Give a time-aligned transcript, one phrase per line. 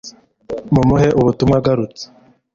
[0.73, 2.03] Mumuhe ubutumwa agarutse